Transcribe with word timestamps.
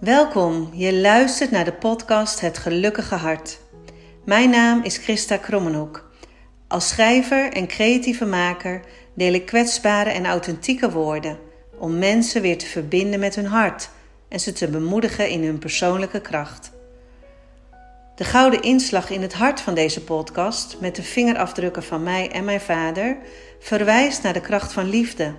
Welkom, 0.00 0.70
je 0.72 0.94
luistert 0.94 1.50
naar 1.50 1.64
de 1.64 1.72
podcast 1.72 2.40
Het 2.40 2.58
Gelukkige 2.58 3.14
Hart. 3.14 3.60
Mijn 4.24 4.50
naam 4.50 4.82
is 4.82 4.96
Christa 4.96 5.36
Krommenhoek. 5.36 6.10
Als 6.68 6.88
schrijver 6.88 7.52
en 7.52 7.66
creatieve 7.66 8.24
maker 8.24 8.80
deel 9.14 9.32
ik 9.32 9.46
kwetsbare 9.46 10.10
en 10.10 10.26
authentieke 10.26 10.90
woorden 10.90 11.38
om 11.78 11.98
mensen 11.98 12.42
weer 12.42 12.58
te 12.58 12.66
verbinden 12.66 13.20
met 13.20 13.34
hun 13.34 13.46
hart 13.46 13.88
en 14.28 14.40
ze 14.40 14.52
te 14.52 14.68
bemoedigen 14.68 15.28
in 15.28 15.44
hun 15.44 15.58
persoonlijke 15.58 16.20
kracht. 16.20 16.70
De 18.14 18.24
gouden 18.24 18.62
inslag 18.62 19.10
in 19.10 19.22
het 19.22 19.34
hart 19.34 19.60
van 19.60 19.74
deze 19.74 20.04
podcast, 20.04 20.76
met 20.80 20.96
de 20.96 21.02
vingerafdrukken 21.02 21.82
van 21.82 22.02
mij 22.02 22.30
en 22.30 22.44
mijn 22.44 22.60
vader, 22.60 23.16
verwijst 23.60 24.22
naar 24.22 24.32
de 24.32 24.40
kracht 24.40 24.72
van 24.72 24.88
liefde 24.88 25.34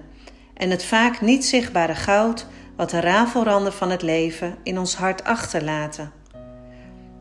en 0.54 0.70
het 0.70 0.84
vaak 0.84 1.22
niet 1.22 1.46
zichtbare 1.46 1.96
goud 1.96 2.48
wat 2.78 2.90
de 2.90 3.00
rafelranden 3.00 3.74
van 3.74 3.90
het 3.90 4.02
leven 4.02 4.58
in 4.64 4.80
ons 4.80 4.96
hart 4.96 5.24
achterlaten. 5.24 6.12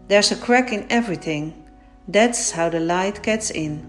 There's 0.06 0.32
a 0.32 0.36
crack 0.36 0.70
in 0.70 0.84
everything. 0.88 1.52
That's 2.10 2.52
how 2.52 2.70
the 2.70 2.80
light 2.80 3.18
gets 3.22 3.50
in. 3.50 3.84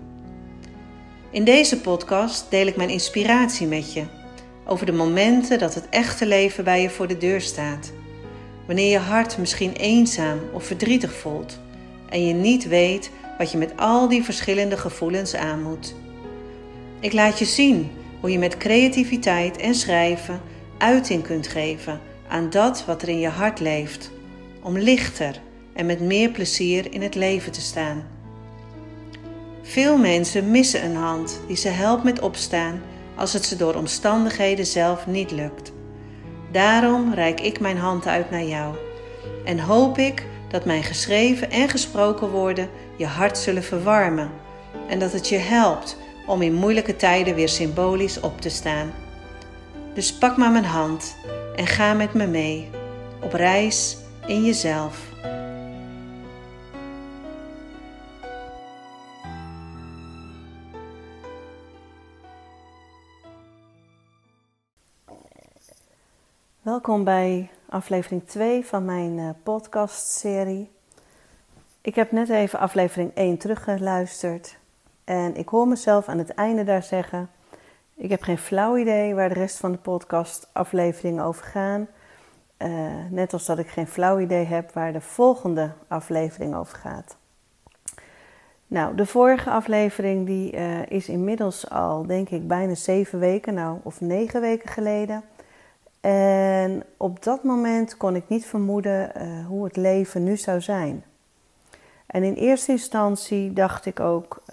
In 1.32 1.44
deze 1.44 1.82
podcast 1.82 2.46
deel 2.50 2.68
ik 2.68 2.76
mijn 2.76 2.90
inspiratie 2.90 3.68
met 3.68 3.94
je 3.94 4.04
over 4.66 4.86
de 4.86 4.92
momenten 4.92 5.60
dat 5.60 5.74
het 5.74 5.90
echte 5.90 6.26
leven 6.26 6.64
bij 6.64 6.82
je 6.82 6.90
voor 6.90 7.08
de 7.08 7.18
deur 7.18 7.42
staat. 7.42 7.92
Wanneer 8.66 8.92
je 8.92 8.98
hart 8.98 9.38
misschien 9.38 9.74
eenzaam 9.74 10.40
of 10.54 10.66
verdrietig 10.66 11.14
voelt 11.14 11.60
en 12.10 12.26
je 12.26 12.34
niet 12.34 12.68
weet 12.68 13.12
wat 13.38 13.52
je 13.52 13.58
met 13.58 13.74
al 13.76 14.08
die 14.08 14.24
verschillende 14.24 14.78
gevoelens 14.78 15.36
aan 15.36 15.62
moet. 15.62 15.96
Ik 17.00 17.14
laat 17.14 17.40
je 17.40 17.46
zien 17.46 17.92
hoe 18.20 18.32
je 18.32 18.40
met 18.40 18.58
creativiteit 18.58 19.58
en 19.58 19.76
schrijven 19.76 20.42
uiting 20.78 21.24
kunt 21.24 21.48
geven 21.48 22.00
aan 22.28 22.50
dat 22.50 22.86
wat 22.86 23.02
er 23.02 23.10
in 23.10 23.20
je 23.20 23.30
hart 23.30 23.60
leeft, 23.60 24.12
om 24.62 24.78
lichter 24.78 25.42
en 25.74 25.86
met 25.86 26.02
meer 26.02 26.30
plezier 26.30 26.94
in 26.94 27.02
het 27.02 27.16
leven 27.16 27.52
te 27.52 27.62
staan. 27.62 28.04
Veel 29.62 29.98
mensen 29.98 30.52
missen 30.52 30.86
een 30.86 30.96
hand 30.96 31.40
die 31.48 31.56
ze 31.56 31.70
helpt 31.70 32.04
met 32.04 32.20
opstaan 32.20 32.82
als 33.16 33.34
het 33.34 33.46
ze 33.46 33.56
door 33.56 33.76
omstandigheden 33.76 34.66
zelf 34.66 35.08
niet 35.08 35.32
lukt. 35.32 35.72
Daarom 36.52 37.14
reik 37.14 37.42
ik 37.42 37.60
mijn 37.60 37.78
hand 37.78 38.08
uit 38.08 38.32
naar 38.32 38.44
jou 38.44 38.76
en 39.46 39.60
hoop 39.60 39.98
ik 39.98 40.26
dat 40.50 40.66
mijn 40.66 40.84
geschreven 40.84 41.52
en 41.52 41.70
gesproken 41.70 42.30
woorden 42.30 42.70
je 42.96 43.06
hart 43.06 43.38
zullen 43.38 43.64
verwarmen 43.64 44.32
en 44.90 45.00
dat 45.00 45.12
het 45.12 45.30
je 45.30 45.38
helpt 45.38 45.98
om 46.28 46.42
in 46.42 46.54
moeilijke 46.54 46.96
tijden 46.96 47.36
weer 47.36 47.50
symbolisch 47.50 48.20
op 48.20 48.42
te 48.42 48.50
staan. 48.50 48.92
Dus 49.98 50.18
pak 50.18 50.38
maar 50.38 50.52
mijn 50.52 50.66
hand 50.66 51.16
en 51.56 51.68
ga 51.68 51.94
met 51.94 52.14
me 52.14 52.28
mee 52.28 52.70
op 53.22 53.34
reis 53.34 53.98
in 54.26 54.44
jezelf. 54.44 55.06
Welkom 66.62 67.04
bij 67.04 67.50
aflevering 67.70 68.28
2 68.28 68.66
van 68.66 68.86
mijn 68.86 69.18
uh, 69.18 69.30
podcastserie. 69.44 70.72
Ik 71.82 71.96
heb 71.96 72.12
net 72.12 72.30
even 72.30 72.60
aflevering 72.60 73.12
1 73.14 73.38
teruggeluisterd 73.38 74.58
en 75.04 75.36
ik 75.36 75.50
hoor 75.50 75.68
mezelf 75.68 76.08
aan 76.08 76.18
het 76.18 76.30
einde 76.34 76.64
daar 76.64 76.84
zeggen: 76.84 77.30
Ik 78.00 78.10
heb 78.10 78.22
geen 78.22 78.38
flauw 78.38 78.78
idee 78.78 79.16
waar 79.16 79.30
de 79.30 79.40
rest 79.40 79.58
van 79.58 79.72
de 79.72 79.78
podcastafleveringen 79.78 81.24
over 81.24 81.46
gaan. 81.46 81.88
Uh, 82.58 82.70
net 83.10 83.34
als 83.34 83.46
dat 83.46 83.60
ik 83.60 83.68
geen 83.68 83.88
flauw 83.88 84.20
idee 84.20 84.46
heb 84.46 84.72
waar 84.74 84.94
de 84.94 85.02
volgende 85.02 85.72
aflevering 85.88 86.56
over 86.56 86.78
gaat. 86.78 87.18
Nou, 88.68 88.96
de 88.96 89.06
vorige 89.06 89.50
aflevering 89.50 90.26
die, 90.26 90.54
uh, 90.54 90.86
is 90.86 91.10
inmiddels 91.10 91.70
al, 91.70 92.06
denk 92.06 92.30
ik, 92.30 92.48
bijna 92.48 92.76
zeven 92.76 93.20
weken, 93.20 93.54
nou, 93.54 93.80
of 93.84 94.02
negen 94.02 94.42
weken 94.42 94.70
geleden. 94.70 95.24
En 96.02 96.84
op 96.98 97.24
dat 97.24 97.44
moment 97.44 97.98
kon 97.98 98.16
ik 98.16 98.28
niet 98.28 98.46
vermoeden 98.46 99.12
uh, 99.18 99.46
hoe 99.46 99.64
het 99.64 99.76
leven 99.76 100.24
nu 100.24 100.38
zou 100.38 100.62
zijn. 100.62 101.04
En 102.06 102.24
in 102.24 102.34
eerste 102.34 102.72
instantie 102.72 103.54
dacht 103.54 103.86
ik 103.86 104.00
ook, 104.00 104.44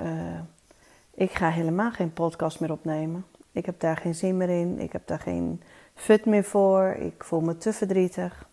ik 1.15 1.33
ga 1.33 1.49
helemaal 1.49 1.91
geen 1.91 2.13
podcast 2.13 2.61
meer 2.61 2.73
opnemen. 2.73 3.25
Ik 3.55 3.67
heb 3.67 3.81
daar 3.81 3.97
geen 3.97 4.15
zin 4.15 4.37
meer 4.37 4.49
in, 4.49 4.79
ik 4.81 4.93
heb 4.93 5.07
daar 5.07 5.21
geen 5.21 5.63
fut 5.95 6.25
meer 6.25 6.45
voor, 6.45 6.95
ik 6.99 7.25
voel 7.25 7.41
me 7.41 7.57
te 7.57 7.73
verdrietig. 7.73 8.49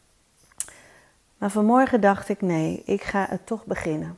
Maar 1.37 1.51
vanmorgen 1.51 2.01
dacht 2.01 2.29
ik, 2.29 2.41
nee, 2.41 2.81
ik 2.85 3.03
ga 3.03 3.25
het 3.29 3.45
toch 3.45 3.65
beginnen. 3.65 4.17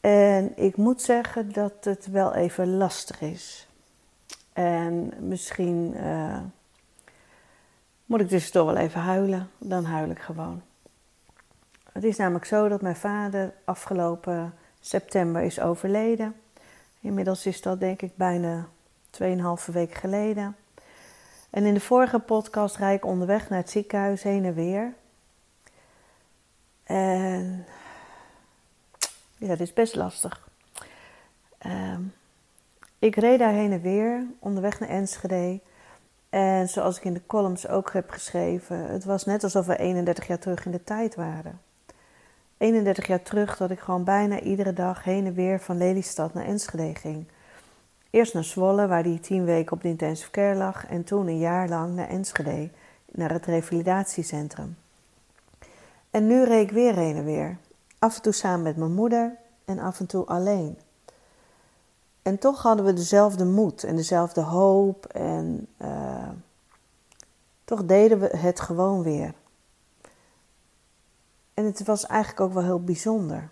En 0.00 0.52
ik 0.56 0.76
moet 0.76 1.02
zeggen 1.02 1.52
dat 1.52 1.72
het 1.80 2.06
wel 2.06 2.34
even 2.34 2.76
lastig 2.76 3.20
is. 3.20 3.68
En 4.52 5.12
misschien 5.18 5.94
uh, 5.96 6.40
moet 8.06 8.20
ik 8.20 8.28
dus 8.28 8.50
toch 8.50 8.66
wel 8.66 8.76
even 8.76 9.00
huilen. 9.00 9.50
Dan 9.58 9.84
huil 9.84 10.10
ik 10.10 10.18
gewoon. 10.18 10.62
Het 11.92 12.04
is 12.04 12.16
namelijk 12.16 12.44
zo 12.44 12.68
dat 12.68 12.82
mijn 12.82 12.96
vader 12.96 13.52
afgelopen 13.64 14.54
september 14.80 15.42
is 15.42 15.60
overleden. 15.60 16.34
Inmiddels 17.02 17.46
is 17.46 17.62
dat 17.62 17.80
denk 17.80 18.02
ik 18.02 18.16
bijna 18.16 18.68
2,5 19.10 19.24
weken 19.72 19.96
geleden. 19.96 20.56
En 21.50 21.64
in 21.64 21.74
de 21.74 21.80
vorige 21.80 22.18
podcast 22.18 22.76
rijd 22.76 22.96
ik 22.96 23.04
onderweg 23.04 23.48
naar 23.48 23.58
het 23.58 23.70
ziekenhuis 23.70 24.22
heen 24.22 24.44
en 24.44 24.54
weer. 24.54 24.94
En 26.84 27.66
ja, 29.36 29.48
dat 29.48 29.60
is 29.60 29.72
best 29.72 29.94
lastig. 29.94 30.48
Um, 31.66 32.14
ik 32.98 33.16
reed 33.16 33.38
daar 33.38 33.52
heen 33.52 33.72
en 33.72 33.80
weer, 33.80 34.26
onderweg 34.38 34.80
naar 34.80 34.88
Enschede. 34.88 35.60
En 36.28 36.68
zoals 36.68 36.96
ik 36.96 37.04
in 37.04 37.14
de 37.14 37.26
columns 37.26 37.68
ook 37.68 37.92
heb 37.92 38.10
geschreven, 38.10 38.76
het 38.76 39.04
was 39.04 39.24
net 39.24 39.44
alsof 39.44 39.66
we 39.66 39.78
31 39.78 40.26
jaar 40.26 40.38
terug 40.38 40.64
in 40.64 40.72
de 40.72 40.84
tijd 40.84 41.14
waren. 41.14 41.60
31 42.62 43.06
jaar 43.06 43.22
terug 43.22 43.56
dat 43.56 43.70
ik 43.70 43.80
gewoon 43.80 44.04
bijna 44.04 44.40
iedere 44.40 44.72
dag 44.72 45.04
heen 45.04 45.26
en 45.26 45.34
weer 45.34 45.60
van 45.60 45.76
Lelystad 45.76 46.34
naar 46.34 46.44
Enschede 46.44 46.94
ging. 46.94 47.26
Eerst 48.10 48.34
naar 48.34 48.44
Zwolle, 48.44 48.86
waar 48.86 49.02
die 49.02 49.20
tien 49.20 49.44
weken 49.44 49.72
op 49.72 49.82
de 49.82 49.88
intensive 49.88 50.30
care 50.30 50.54
lag, 50.54 50.86
en 50.86 51.04
toen 51.04 51.26
een 51.26 51.38
jaar 51.38 51.68
lang 51.68 51.94
naar 51.94 52.08
Enschede, 52.08 52.70
naar 53.12 53.32
het 53.32 53.46
revalidatiecentrum. 53.46 54.76
En 56.10 56.26
nu 56.26 56.44
reed 56.44 56.62
ik 56.62 56.70
weer 56.70 56.94
heen 56.94 57.16
en 57.16 57.24
weer. 57.24 57.56
Af 57.98 58.16
en 58.16 58.22
toe 58.22 58.32
samen 58.32 58.62
met 58.62 58.76
mijn 58.76 58.94
moeder 58.94 59.36
en 59.64 59.78
af 59.78 60.00
en 60.00 60.06
toe 60.06 60.24
alleen. 60.24 60.78
En 62.22 62.38
toch 62.38 62.62
hadden 62.62 62.84
we 62.84 62.92
dezelfde 62.92 63.44
moed 63.44 63.84
en 63.84 63.96
dezelfde 63.96 64.40
hoop. 64.40 65.06
En 65.06 65.66
uh, 65.82 66.28
toch 67.64 67.84
deden 67.84 68.20
we 68.20 68.36
het 68.36 68.60
gewoon 68.60 69.02
weer. 69.02 69.34
En 71.54 71.64
het 71.64 71.84
was 71.84 72.06
eigenlijk 72.06 72.40
ook 72.40 72.52
wel 72.52 72.62
heel 72.62 72.84
bijzonder. 72.84 73.50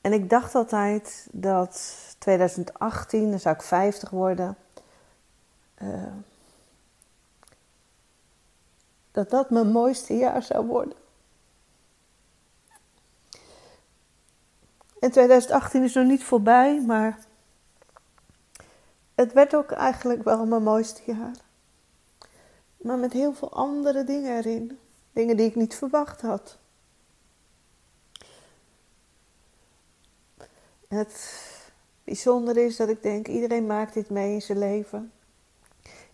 En 0.00 0.12
ik 0.12 0.30
dacht 0.30 0.54
altijd 0.54 1.28
dat 1.32 1.94
2018, 2.18 3.30
dan 3.30 3.40
zou 3.40 3.54
ik 3.54 3.62
50 3.62 4.10
worden. 4.10 4.56
Uh, 5.82 6.12
dat 9.10 9.30
dat 9.30 9.50
mijn 9.50 9.70
mooiste 9.70 10.14
jaar 10.16 10.42
zou 10.42 10.66
worden. 10.66 10.96
En 15.00 15.10
2018 15.10 15.82
is 15.82 15.94
nog 15.94 16.06
niet 16.06 16.24
voorbij, 16.24 16.80
maar 16.80 17.18
het 19.14 19.32
werd 19.32 19.54
ook 19.54 19.70
eigenlijk 19.70 20.24
wel 20.24 20.46
mijn 20.46 20.62
mooiste 20.62 21.02
jaar. 21.04 21.34
Maar 22.76 22.98
met 22.98 23.12
heel 23.12 23.34
veel 23.34 23.52
andere 23.52 24.04
dingen 24.04 24.36
erin. 24.36 24.78
Dingen 25.12 25.36
die 25.36 25.46
ik 25.46 25.54
niet 25.54 25.74
verwacht 25.74 26.20
had. 26.20 26.58
Het 30.88 31.42
bijzondere 32.04 32.64
is 32.64 32.76
dat 32.76 32.88
ik 32.88 33.02
denk, 33.02 33.28
iedereen 33.28 33.66
maakt 33.66 33.94
dit 33.94 34.10
mee 34.10 34.32
in 34.32 34.42
zijn 34.42 34.58
leven. 34.58 35.12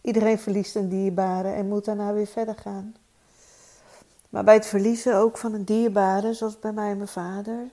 Iedereen 0.00 0.38
verliest 0.38 0.76
een 0.76 0.88
dierbare 0.88 1.52
en 1.52 1.68
moet 1.68 1.84
daarna 1.84 2.12
weer 2.12 2.26
verder 2.26 2.56
gaan. 2.56 2.94
Maar 4.28 4.44
bij 4.44 4.54
het 4.54 4.66
verliezen 4.66 5.16
ook 5.16 5.38
van 5.38 5.52
een 5.52 5.64
dierbare, 5.64 6.34
zoals 6.34 6.58
bij 6.58 6.72
mij 6.72 6.90
en 6.90 6.96
mijn 6.96 7.08
vader, 7.08 7.68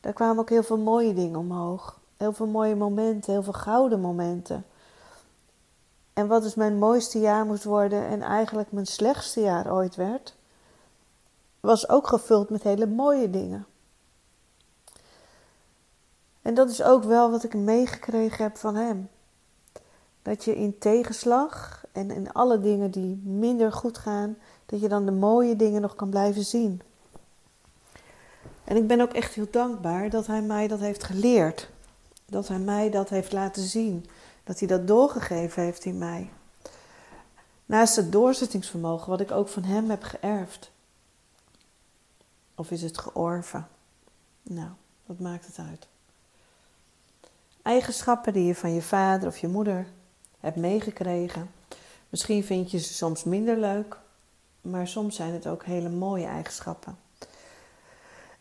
daar 0.00 0.12
kwamen 0.12 0.38
ook 0.38 0.48
heel 0.48 0.62
veel 0.62 0.78
mooie 0.78 1.14
dingen 1.14 1.38
omhoog. 1.38 2.00
Heel 2.16 2.32
veel 2.32 2.46
mooie 2.46 2.76
momenten, 2.76 3.32
heel 3.32 3.42
veel 3.42 3.52
gouden 3.52 4.00
momenten. 4.00 4.64
En 6.12 6.26
wat 6.26 6.42
dus 6.42 6.54
mijn 6.54 6.78
mooiste 6.78 7.18
jaar 7.18 7.46
moest 7.46 7.64
worden 7.64 8.06
en 8.06 8.22
eigenlijk 8.22 8.72
mijn 8.72 8.86
slechtste 8.86 9.40
jaar 9.40 9.72
ooit 9.72 9.96
werd, 9.96 10.34
was 11.60 11.88
ook 11.88 12.06
gevuld 12.06 12.50
met 12.50 12.62
hele 12.62 12.86
mooie 12.86 13.30
dingen. 13.30 13.66
En 16.42 16.54
dat 16.54 16.70
is 16.70 16.82
ook 16.82 17.04
wel 17.04 17.30
wat 17.30 17.44
ik 17.44 17.54
meegekregen 17.54 18.44
heb 18.44 18.56
van 18.56 18.74
hem. 18.74 19.08
Dat 20.22 20.44
je 20.44 20.56
in 20.56 20.78
tegenslag 20.78 21.84
En 21.92 22.10
in 22.10 22.32
alle 22.32 22.60
dingen 22.60 22.90
die 22.90 23.20
minder 23.24 23.72
goed 23.72 23.98
gaan, 23.98 24.36
dat 24.66 24.80
je 24.80 24.88
dan 24.88 25.04
de 25.04 25.12
mooie 25.12 25.56
dingen 25.56 25.80
nog 25.80 25.94
kan 25.94 26.10
blijven 26.10 26.44
zien. 26.44 26.82
En 28.64 28.76
ik 28.76 28.86
ben 28.86 29.00
ook 29.00 29.12
echt 29.12 29.34
heel 29.34 29.50
dankbaar 29.50 30.10
dat 30.10 30.26
hij 30.26 30.42
mij 30.42 30.68
dat 30.68 30.78
heeft 30.78 31.04
geleerd. 31.04 31.70
Dat 32.26 32.48
hij 32.48 32.58
mij 32.58 32.90
dat 32.90 33.08
heeft 33.08 33.32
laten 33.32 33.62
zien. 33.62 34.06
Dat 34.44 34.58
hij 34.58 34.68
dat 34.68 34.86
doorgegeven 34.86 35.62
heeft 35.62 35.84
in 35.84 35.98
mij. 35.98 36.30
Naast 37.66 37.96
het 37.96 38.12
doorzettingsvermogen 38.12 39.10
wat 39.10 39.20
ik 39.20 39.30
ook 39.30 39.48
van 39.48 39.62
hem 39.62 39.90
heb 39.90 40.02
geërfd. 40.02 40.70
Of 42.60 42.70
is 42.70 42.82
het 42.82 42.98
georven? 42.98 43.68
Nou, 44.42 44.68
wat 45.06 45.18
maakt 45.18 45.46
het 45.46 45.58
uit? 45.58 45.86
Eigenschappen 47.62 48.32
die 48.32 48.44
je 48.44 48.54
van 48.54 48.74
je 48.74 48.82
vader 48.82 49.28
of 49.28 49.38
je 49.38 49.48
moeder 49.48 49.86
hebt 50.40 50.56
meegekregen. 50.56 51.50
Misschien 52.08 52.44
vind 52.44 52.70
je 52.70 52.78
ze 52.78 52.94
soms 52.94 53.24
minder 53.24 53.56
leuk, 53.56 53.96
maar 54.60 54.88
soms 54.88 55.16
zijn 55.16 55.32
het 55.32 55.46
ook 55.46 55.64
hele 55.64 55.88
mooie 55.88 56.26
eigenschappen. 56.26 56.98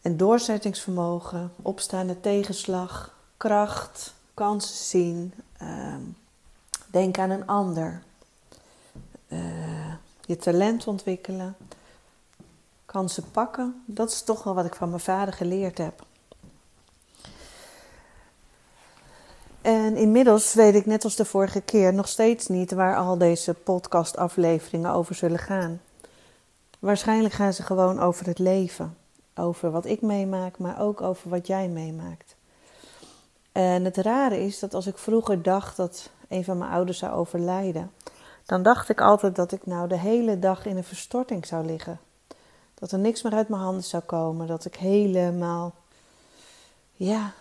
En 0.01 0.17
doorzettingsvermogen, 0.17 1.51
opstaande 1.61 2.19
tegenslag, 2.19 3.17
kracht, 3.37 4.13
kansen 4.33 4.85
zien, 4.85 5.33
uh, 5.61 5.95
denk 6.87 7.17
aan 7.17 7.29
een 7.29 7.47
ander, 7.47 8.03
uh, 9.27 9.93
je 10.21 10.37
talent 10.37 10.87
ontwikkelen, 10.87 11.55
kansen 12.91 13.31
pakken, 13.31 13.83
dat 13.85 14.09
is 14.11 14.21
toch 14.21 14.43
wel 14.43 14.53
wat 14.53 14.65
ik 14.65 14.75
van 14.75 14.89
mijn 14.89 15.01
vader 15.01 15.33
geleerd 15.33 15.77
heb. 15.77 16.03
En 19.61 19.95
inmiddels 19.95 20.53
weet 20.53 20.75
ik 20.75 20.85
net 20.85 21.03
als 21.03 21.15
de 21.15 21.25
vorige 21.25 21.61
keer 21.61 21.93
nog 21.93 22.07
steeds 22.07 22.47
niet 22.47 22.71
waar 22.71 22.95
al 22.95 23.17
deze 23.17 23.53
podcastafleveringen 23.53 24.91
over 24.91 25.15
zullen 25.15 25.39
gaan. 25.39 25.81
Waarschijnlijk 26.79 27.33
gaan 27.33 27.53
ze 27.53 27.63
gewoon 27.63 27.99
over 27.99 28.25
het 28.25 28.39
leven. 28.39 28.97
Over 29.35 29.71
wat 29.71 29.85
ik 29.85 30.01
meemaak, 30.01 30.57
maar 30.57 30.81
ook 30.81 31.01
over 31.01 31.29
wat 31.29 31.47
jij 31.47 31.67
meemaakt. 31.67 32.35
En 33.51 33.85
het 33.85 33.97
rare 33.97 34.39
is 34.39 34.59
dat 34.59 34.73
als 34.73 34.87
ik 34.87 34.97
vroeger 34.97 35.41
dacht 35.41 35.77
dat 35.77 36.09
een 36.27 36.43
van 36.43 36.57
mijn 36.57 36.71
ouders 36.71 36.97
zou 36.97 37.13
overlijden, 37.13 37.91
dan 38.45 38.63
dacht 38.63 38.89
ik 38.89 39.01
altijd 39.01 39.35
dat 39.35 39.51
ik 39.51 39.65
nou 39.65 39.87
de 39.87 39.97
hele 39.97 40.39
dag 40.39 40.65
in 40.65 40.77
een 40.77 40.83
verstorting 40.83 41.45
zou 41.45 41.65
liggen. 41.65 41.99
Dat 42.79 42.91
er 42.91 42.99
niks 42.99 43.21
meer 43.21 43.33
uit 43.33 43.49
mijn 43.49 43.61
handen 43.61 43.83
zou 43.83 44.03
komen, 44.03 44.47
dat 44.47 44.65
ik 44.65 44.75
helemaal, 44.75 45.73
ja, 46.93 47.33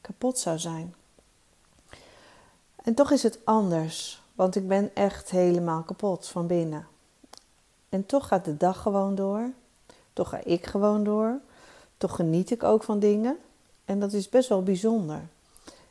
kapot 0.00 0.38
zou 0.38 0.58
zijn. 0.58 0.94
En 2.82 2.94
toch 2.94 3.10
is 3.10 3.22
het 3.22 3.38
anders, 3.44 4.22
want 4.34 4.56
ik 4.56 4.68
ben 4.68 4.90
echt 4.94 5.30
helemaal 5.30 5.82
kapot 5.82 6.28
van 6.28 6.46
binnen. 6.46 6.86
En 7.88 8.06
toch 8.06 8.28
gaat 8.28 8.44
de 8.44 8.56
dag 8.56 8.82
gewoon 8.82 9.14
door. 9.14 9.50
Toch 10.12 10.28
ga 10.28 10.40
ik 10.44 10.66
gewoon 10.66 11.04
door. 11.04 11.40
Toch 11.96 12.16
geniet 12.16 12.50
ik 12.50 12.62
ook 12.62 12.82
van 12.82 12.98
dingen. 12.98 13.38
En 13.84 14.00
dat 14.00 14.12
is 14.12 14.28
best 14.28 14.48
wel 14.48 14.62
bijzonder. 14.62 15.20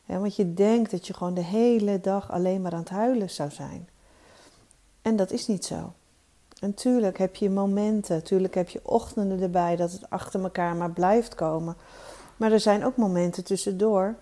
want 0.06 0.36
je 0.36 0.54
denkt 0.54 0.92
dat 0.92 1.08
je 1.08 1.14
gewoon 1.14 1.34
de 1.34 1.44
hele 1.44 2.02
dag 2.02 2.32
alleen 2.32 2.62
maar 2.62 2.74
aan 2.74 2.80
het 2.80 2.90
huilen 2.90 3.30
zou 3.30 3.52
zijn. 3.52 3.90
En 5.02 5.16
dat 5.16 5.32
is 5.32 5.48
niet 5.48 5.66
zo. 5.66 5.94
En 6.64 6.74
tuurlijk 6.74 7.18
heb 7.18 7.36
je 7.36 7.50
momenten, 7.50 8.24
tuurlijk 8.24 8.56
heb 8.56 8.70
je 8.70 8.80
ochtenden 8.84 9.42
erbij 9.42 9.76
dat 9.76 9.92
het 9.92 10.10
achter 10.10 10.44
elkaar 10.44 10.76
maar 10.76 10.92
blijft 10.92 11.36
komen. 11.36 11.76
Maar 12.38 12.52
er 12.52 12.60
zijn 12.60 12.86
ook 12.86 12.96
momenten 12.96 13.44
tussendoor 13.44 14.16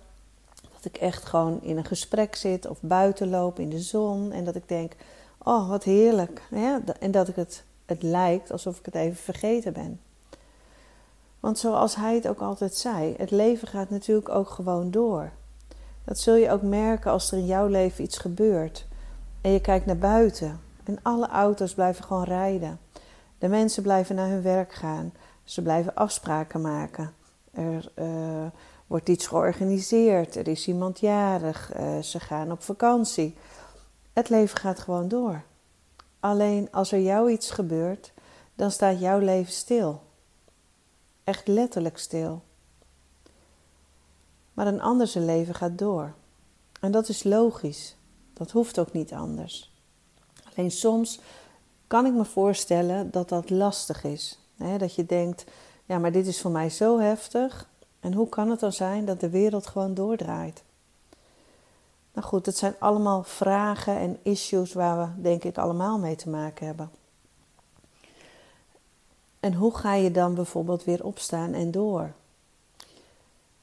dat 0.74 0.86
ik 0.86 0.98
echt 0.98 1.26
gewoon 1.26 1.62
in 1.62 1.78
een 1.78 1.86
gesprek 1.86 2.36
zit 2.36 2.68
of 2.68 2.78
buiten 2.82 3.30
loop 3.30 3.60
in 3.60 3.70
de 3.70 3.80
zon 3.80 4.32
en 4.32 4.46
dat 4.46 4.56
ik 4.56 4.68
denk: 4.68 4.94
oh 5.38 5.70
wat 5.70 5.84
heerlijk. 5.84 6.42
Ja, 6.52 6.82
en 7.00 7.12
dat 7.12 7.28
ik 7.28 7.36
het, 7.36 7.64
het 7.86 8.04
lijkt 8.04 8.52
alsof 8.52 8.80
ik 8.80 8.86
het 8.86 8.96
even 8.96 9.24
vergeten 9.24 9.74
ben. 9.74 10.00
Want 11.40 11.60
zoals 11.60 11.96
hij 11.96 12.16
het 12.16 12.28
ook 12.28 12.42
altijd 12.42 12.76
zei, 12.76 13.16
het 13.18 13.32
leven 13.32 13.68
gaat 13.68 13.90
natuurlijk 13.90 14.30
ook 14.30 14.50
gewoon 14.50 14.92
door. 14.92 15.32
Dat 16.04 16.20
zul 16.20 16.36
je 16.36 16.52
ook 16.52 16.62
merken 16.62 17.12
als 17.12 17.32
er 17.32 17.38
in 17.38 17.46
jouw 17.46 17.68
leven 17.68 18.04
iets 18.04 18.18
gebeurt. 18.18 18.86
En 19.42 19.52
je 19.52 19.62
kijkt 19.62 19.86
naar 19.86 19.98
buiten 19.98 20.60
en 20.84 21.00
alle 21.02 21.28
auto's 21.28 21.74
blijven 21.74 22.04
gewoon 22.04 22.24
rijden. 22.24 22.80
De 23.38 23.48
mensen 23.48 23.84
blijven 23.84 24.16
naar 24.16 24.30
hun 24.30 24.42
werk 24.42 24.74
gaan. 24.74 25.14
Ze 25.44 25.62
blijven 25.62 25.96
afspraken 25.96 26.62
maken. 26.62 27.14
Er 27.52 27.92
uh, 27.96 28.46
wordt 28.88 29.10
iets 29.10 29.28
georganiseerd. 29.28 30.36
Er 30.36 30.48
is 30.48 30.68
iemand 30.68 31.00
jarig. 31.00 31.78
Uh, 31.78 32.00
ze 32.00 32.20
gaan 32.20 32.52
op 32.52 32.64
vakantie. 32.64 33.36
Het 34.14 34.30
leven 34.30 34.58
gaat 34.58 34.80
gewoon 34.80 35.08
door. 35.08 35.44
Alleen 36.20 36.72
als 36.72 36.92
er 36.92 37.00
jou 37.00 37.32
iets 37.32 37.52
gebeurt, 37.52 38.14
dan 38.56 38.72
staat 38.72 39.00
jouw 39.00 39.20
leven 39.20 39.54
stil. 39.54 40.02
Echt 41.24 41.48
letterlijk 41.48 41.98
stil. 41.98 42.44
Maar 44.54 44.68
een 44.68 44.82
ander 44.82 45.12
leven 45.16 45.56
gaat 45.56 45.78
door. 45.78 46.14
En 46.80 46.92
dat 46.92 47.10
is 47.10 47.24
logisch. 47.24 47.96
Dat 48.34 48.52
hoeft 48.52 48.80
ook 48.80 48.94
niet 48.94 49.14
anders. 49.14 49.71
Alleen 50.56 50.72
soms 50.72 51.20
kan 51.88 52.06
ik 52.06 52.14
me 52.14 52.26
voorstellen 52.26 53.12
dat 53.12 53.30
dat 53.30 53.50
lastig 53.50 54.04
is. 54.04 54.40
Dat 54.78 54.96
je 54.96 55.06
denkt, 55.06 55.46
ja, 55.86 55.98
maar 55.98 56.12
dit 56.12 56.28
is 56.28 56.42
voor 56.42 56.52
mij 56.52 56.70
zo 56.70 57.00
heftig. 57.00 57.70
En 58.00 58.14
hoe 58.14 58.30
kan 58.30 58.50
het 58.50 58.60
dan 58.60 58.72
zijn 58.74 59.06
dat 59.06 59.20
de 59.20 59.30
wereld 59.30 59.68
gewoon 59.68 59.94
doordraait? 59.94 60.64
Nou 62.14 62.28
goed, 62.28 62.46
het 62.46 62.58
zijn 62.58 62.76
allemaal 62.80 63.24
vragen 63.24 63.98
en 63.98 64.20
issues 64.22 64.74
waar 64.74 64.98
we 64.98 65.22
denk 65.22 65.44
ik 65.44 65.58
allemaal 65.58 66.00
mee 66.00 66.16
te 66.16 66.30
maken 66.30 66.66
hebben. 66.66 66.92
En 69.40 69.54
hoe 69.54 69.76
ga 69.76 69.94
je 69.94 70.12
dan 70.12 70.36
bijvoorbeeld 70.36 70.84
weer 70.84 71.06
opstaan 71.06 71.54
en 71.54 71.72
door? 71.72 72.12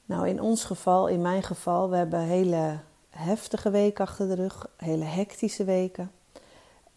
Nou, 0.05 0.29
in 0.29 0.40
ons 0.40 0.64
geval, 0.64 1.06
in 1.06 1.20
mijn 1.20 1.43
geval, 1.43 1.90
we 1.90 1.96
hebben 1.96 2.20
hele 2.20 2.79
heftige 3.11 3.70
weken 3.70 4.05
achter 4.05 4.29
de 4.29 4.35
rug, 4.35 4.69
hele 4.76 5.05
hectische 5.05 5.64
weken, 5.64 6.11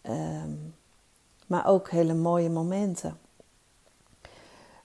um, 0.02 0.74
maar 1.46 1.66
ook 1.66 1.90
hele 1.90 2.14
mooie 2.14 2.50
momenten. 2.50 3.18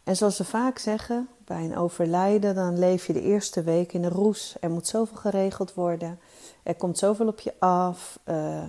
En 0.03 0.15
zoals 0.15 0.35
ze 0.35 0.45
vaak 0.45 0.77
zeggen, 0.77 1.29
bij 1.45 1.63
een 1.63 1.77
overlijden, 1.77 2.55
dan 2.55 2.79
leef 2.79 3.07
je 3.07 3.13
de 3.13 3.21
eerste 3.21 3.63
week 3.63 3.93
in 3.93 4.03
een 4.03 4.09
roes. 4.09 4.55
Er 4.59 4.69
moet 4.69 4.87
zoveel 4.87 5.17
geregeld 5.17 5.73
worden. 5.73 6.19
Er 6.63 6.75
komt 6.75 6.97
zoveel 6.97 7.27
op 7.27 7.39
je 7.39 7.53
af. 7.59 8.19
Uh, 8.25 8.63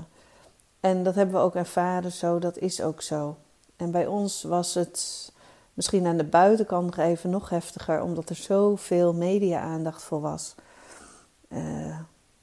en 0.80 1.02
dat 1.02 1.14
hebben 1.14 1.34
we 1.34 1.40
ook 1.40 1.54
ervaren 1.54 2.12
zo, 2.12 2.38
dat 2.38 2.58
is 2.58 2.82
ook 2.82 3.02
zo. 3.02 3.36
En 3.76 3.90
bij 3.90 4.06
ons 4.06 4.42
was 4.42 4.74
het 4.74 5.32
misschien 5.74 6.06
aan 6.06 6.16
de 6.16 6.24
buitenkant 6.24 6.84
nog 6.84 7.06
even 7.06 7.30
nog 7.30 7.48
heftiger, 7.48 8.02
omdat 8.02 8.28
er 8.28 8.36
zoveel 8.36 9.14
media-aandacht 9.14 10.02
voor 10.02 10.20
was. 10.20 10.54
Uh, 11.48 11.98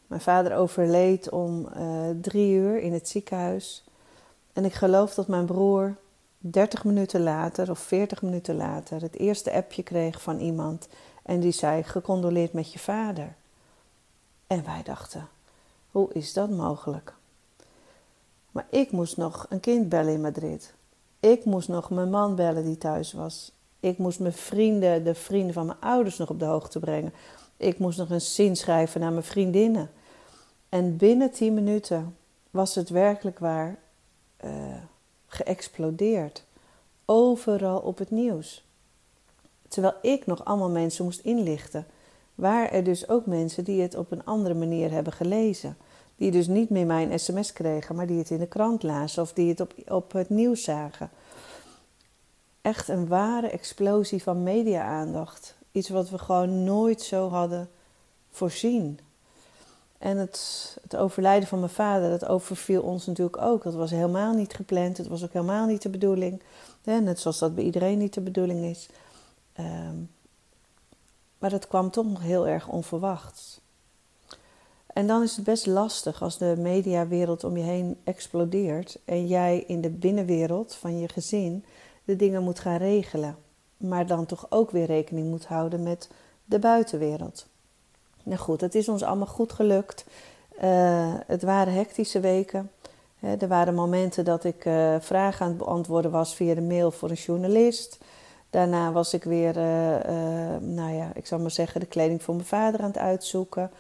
mijn 0.08 0.22
vader 0.22 0.56
overleed 0.56 1.30
om 1.30 1.68
uh, 1.78 2.10
drie 2.22 2.56
uur 2.56 2.80
in 2.80 2.94
het 2.94 3.08
ziekenhuis. 3.08 3.85
En 4.56 4.66
ik 4.66 4.74
geloof 4.74 5.14
dat 5.14 5.28
mijn 5.28 5.46
broer 5.46 5.96
30 6.38 6.84
minuten 6.84 7.24
later 7.24 7.70
of 7.70 7.80
40 7.80 8.22
minuten 8.22 8.56
later 8.56 9.02
het 9.02 9.20
eerste 9.20 9.52
appje 9.52 9.84
kreeg 9.84 10.22
van 10.22 10.40
iemand 10.40 10.88
en 11.24 11.40
die 11.40 11.52
zei: 11.52 11.84
Gecondoleerd 11.84 12.54
met 12.54 12.74
je 12.74 12.80
vader. 12.80 13.36
En 14.48 14.66
wij 14.66 14.84
dachten: 14.84 15.28
hoe 15.92 16.14
is 16.14 16.34
dat 16.34 16.50
mogelijk? 16.50 17.14
Maar 18.52 18.66
ik 18.70 18.92
moest 18.92 19.18
nog 19.18 19.46
een 19.50 19.60
kind 19.60 19.90
bellen 19.90 20.14
in 20.14 20.22
Madrid. 20.22 20.74
Ik 21.20 21.46
moest 21.46 21.68
nog 21.68 21.90
mijn 21.90 22.10
man 22.10 22.36
bellen 22.36 22.64
die 22.66 22.78
thuis 22.78 23.14
was. 23.14 23.52
Ik 23.80 23.98
moest 23.98 24.20
mijn 24.20 24.34
vrienden, 24.34 25.04
de 25.04 25.16
vrienden 25.16 25.54
van 25.54 25.66
mijn 25.66 25.80
ouders, 25.80 26.18
nog 26.18 26.30
op 26.30 26.40
de 26.40 26.46
hoogte 26.46 26.80
brengen. 26.80 27.14
Ik 27.58 27.80
moest 27.80 27.98
nog 27.98 28.10
een 28.10 28.22
zin 28.22 28.56
schrijven 28.56 29.02
naar 29.02 29.12
mijn 29.12 29.24
vriendinnen. 29.24 29.92
En 30.70 30.98
binnen 30.98 31.32
10 31.32 31.54
minuten 31.54 32.18
was 32.52 32.76
het 32.76 32.90
werkelijk 32.90 33.40
waar. 33.40 33.84
Uh, 34.44 34.52
geëxplodeerd. 35.28 36.44
Overal 37.06 37.80
op 37.80 37.98
het 37.98 38.12
nieuws. 38.12 38.66
Terwijl 39.68 39.96
ik 40.02 40.26
nog 40.26 40.46
allemaal 40.46 40.70
mensen 40.70 41.04
moest 41.06 41.20
inlichten. 41.20 41.86
Waren 42.36 42.72
er 42.72 42.84
dus 42.84 43.10
ook 43.10 43.26
mensen 43.26 43.64
die 43.64 43.82
het 43.82 43.96
op 43.96 44.12
een 44.12 44.26
andere 44.26 44.56
manier 44.56 44.92
hebben 44.92 45.14
gelezen. 45.14 45.78
Die 46.16 46.32
dus 46.32 46.48
niet 46.48 46.70
meer 46.70 46.86
mijn 46.86 47.20
sms 47.20 47.54
kregen, 47.54 47.96
maar 47.96 48.08
die 48.08 48.18
het 48.18 48.30
in 48.30 48.40
de 48.40 48.48
krant 48.48 48.84
lazen 48.84 49.22
of 49.22 49.34
die 49.34 49.50
het 49.50 49.60
op, 49.60 49.74
op 49.88 50.12
het 50.12 50.30
nieuws 50.30 50.64
zagen. 50.64 51.10
Echt 52.62 52.88
een 52.88 53.08
ware 53.08 53.50
explosie 53.50 54.24
van 54.24 54.44
media-aandacht. 54.44 55.56
Iets 55.72 55.90
wat 55.90 56.10
we 56.10 56.18
gewoon 56.18 56.64
nooit 56.64 57.02
zo 57.02 57.30
hadden 57.30 57.70
voorzien. 58.30 59.00
En 59.98 60.18
het, 60.18 60.78
het, 60.82 60.96
overlijden 60.96 61.48
van 61.48 61.60
mijn 61.60 61.72
vader, 61.72 62.10
dat 62.10 62.28
overviel 62.28 62.82
ons 62.82 63.06
natuurlijk 63.06 63.42
ook. 63.42 63.64
Dat 63.64 63.74
was 63.74 63.92
helemaal 63.92 64.34
niet 64.34 64.54
gepland. 64.54 64.98
Het 64.98 65.08
was 65.08 65.24
ook 65.24 65.34
helemaal 65.34 65.66
niet 65.66 65.82
de 65.82 65.90
bedoeling. 65.90 66.42
net 66.84 67.20
zoals 67.20 67.40
dat 67.40 67.56
bij 67.56 67.64
iedereen 67.64 67.98
niet 67.98 68.14
de 68.14 68.22
bedoeling 68.22 68.64
is. 68.64 68.90
Um, 69.60 70.10
maar 71.38 71.52
het 71.52 71.68
kwam 71.68 71.92
toch 71.92 72.22
heel 72.22 72.48
erg 72.48 72.68
onverwachts. 72.68 73.60
En 74.88 75.08
dan 75.08 75.24
is 75.24 75.36
het 75.36 75.46
best 75.46 75.66
lastig 75.66 76.22
als 76.22 76.38
de 76.38 76.56
mediawereld 76.58 77.44
om 77.44 77.58
je 77.58 77.64
heen 77.64 77.98
explodeert 78.04 79.00
en 79.06 79.28
jij 79.28 79.64
in 79.68 79.82
de 79.82 79.90
binnenwereld 79.90 80.76
van 80.76 81.00
je 81.00 81.08
gezin 81.08 81.66
de 82.04 82.16
dingen 82.16 82.44
moet 82.44 82.60
gaan 82.60 82.78
regelen, 82.78 83.38
maar 83.78 84.08
dan 84.08 84.26
toch 84.26 84.46
ook 84.50 84.72
weer 84.72 84.86
rekening 84.86 85.30
moet 85.30 85.46
houden 85.46 85.84
met 85.84 86.10
de 86.46 86.60
buitenwereld. 86.60 87.48
Nou 88.26 88.40
goed, 88.40 88.62
het 88.62 88.76
is 88.76 88.90
ons 88.90 89.04
allemaal 89.04 89.28
goed 89.28 89.52
gelukt. 89.52 90.06
Uh, 90.64 91.14
het 91.28 91.42
waren 91.42 91.74
hectische 91.74 92.20
weken. 92.20 92.72
er 93.20 93.48
waren 93.48 93.74
momenten 93.74 94.26
dat 94.26 94.44
ik 94.44 94.66
uh, 94.66 94.96
vragen 95.00 95.46
aan 95.46 95.52
het 95.52 95.58
beantwoorden 95.58 96.12
was 96.12 96.36
via 96.36 96.54
de 96.54 96.62
mail 96.62 96.92
voor 96.92 97.10
een 97.10 97.16
journalist. 97.16 97.98
Daarna 98.50 98.92
was 98.92 99.14
ik 99.14 99.24
weer, 99.24 99.58
uh, 99.58 99.64
nou 100.60 100.94
ja, 100.94 101.12
ik 101.14 101.26
zal 101.26 101.40
maar 101.40 101.52
zeggen, 101.52 101.80
de 101.80 101.86
kleding 101.86 102.24
voor 102.24 102.36
mijn 102.36 102.48
vader 102.48 102.80
aan 102.80 102.88
het 102.88 102.98
uitzoeken. 102.98 103.72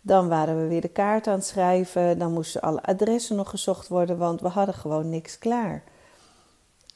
Dan 0.00 0.28
waren 0.28 0.62
we 0.62 0.68
weer 0.68 0.80
de 0.80 0.88
kaart 0.88 1.26
aan 1.26 1.34
het 1.34 1.46
schrijven. 1.46 2.18
Dan 2.18 2.32
moesten 2.32 2.60
alle 2.60 2.82
adressen 2.82 3.36
nog 3.36 3.50
gezocht 3.50 3.88
worden, 3.88 4.18
want 4.18 4.40
we 4.40 4.48
hadden 4.48 4.74
gewoon 4.74 5.08
niks 5.10 5.38
klaar. 5.38 5.82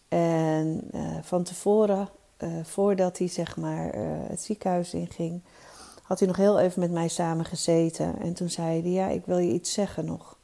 En 0.08 0.90
van 1.22 1.42
tevoren, 1.42 2.08
voordat 2.62 3.18
hij 3.18 3.28
zeg 3.28 3.56
maar 3.56 3.92
het 4.28 4.40
ziekenhuis 4.40 4.94
inging, 4.94 5.42
had 6.08 6.18
hij 6.18 6.28
nog 6.28 6.36
heel 6.36 6.58
even 6.58 6.80
met 6.80 6.90
mij 6.90 7.08
samen 7.08 7.44
gezeten. 7.44 8.20
En 8.20 8.34
toen 8.34 8.50
zei 8.50 8.82
hij, 8.82 8.90
ja, 8.90 9.08
ik 9.08 9.26
wil 9.26 9.38
je 9.38 9.52
iets 9.52 9.72
zeggen 9.72 10.04
nog. 10.04 10.36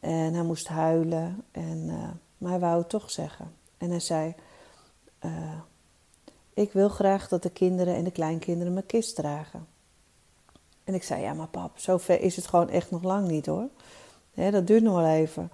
En 0.00 0.34
hij 0.34 0.42
moest 0.42 0.68
huilen, 0.68 1.44
en, 1.50 1.78
uh, 1.86 2.08
maar 2.38 2.50
hij 2.50 2.60
wou 2.60 2.78
het 2.78 2.88
toch 2.88 3.10
zeggen. 3.10 3.52
En 3.78 3.90
hij 3.90 4.00
zei, 4.00 4.34
uh, 5.24 5.58
ik 6.54 6.72
wil 6.72 6.88
graag 6.88 7.28
dat 7.28 7.42
de 7.42 7.50
kinderen 7.50 7.94
en 7.94 8.04
de 8.04 8.10
kleinkinderen 8.10 8.72
mijn 8.72 8.86
kist 8.86 9.14
dragen. 9.14 9.66
En 10.84 10.94
ik 10.94 11.02
zei, 11.02 11.22
ja, 11.22 11.32
maar 11.32 11.48
pap, 11.48 11.78
zover 11.78 12.20
is 12.20 12.36
het 12.36 12.46
gewoon 12.46 12.68
echt 12.68 12.90
nog 12.90 13.02
lang 13.02 13.28
niet 13.28 13.46
hoor. 13.46 13.68
dat 14.34 14.66
duurt 14.66 14.82
nog 14.82 14.94
wel 14.94 15.10
even. 15.10 15.50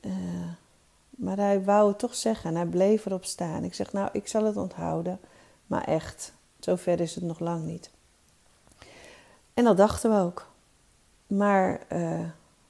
Uh, 0.00 0.12
maar 1.10 1.36
hij 1.36 1.64
wou 1.64 1.88
het 1.88 1.98
toch 1.98 2.14
zeggen 2.14 2.50
en 2.50 2.56
hij 2.56 2.66
bleef 2.66 3.06
erop 3.06 3.24
staan. 3.24 3.64
Ik 3.64 3.74
zeg, 3.74 3.92
nou, 3.92 4.08
ik 4.12 4.28
zal 4.28 4.44
het 4.44 4.56
onthouden, 4.56 5.20
maar 5.66 5.84
echt, 5.84 6.32
zover 6.58 7.00
is 7.00 7.14
het 7.14 7.24
nog 7.24 7.38
lang 7.38 7.64
niet. 7.64 7.90
En 9.54 9.64
dat 9.64 9.76
dachten 9.76 10.10
we 10.10 10.16
ook. 10.16 10.50
Maar 11.26 11.80
uh, 11.92 12.20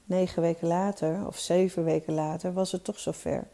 negen 0.05 0.41
weken 0.41 0.67
later, 0.67 1.27
of 1.27 1.37
zeven 1.37 1.83
weken 1.83 2.13
later, 2.13 2.53
was 2.53 2.71
het 2.71 2.83
toch 2.83 2.99
zover. 2.99 3.47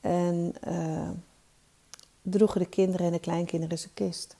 En 0.00 0.54
uh, 0.68 1.10
droegen 2.22 2.60
de 2.60 2.66
kinderen 2.66 3.06
en 3.06 3.12
de 3.12 3.18
kleinkinderen 3.18 3.78
zijn 3.78 3.94
kist. 3.94 4.36